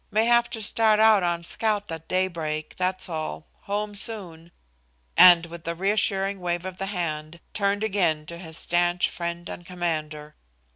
[0.09, 2.75] "May have to start out on scout at daybreak.
[2.75, 3.45] That's all.
[3.69, 4.51] Home soon,"
[5.15, 9.63] and with a reassuring wave of the hand, turned again to his stanch friend and
[9.63, 10.33] commander.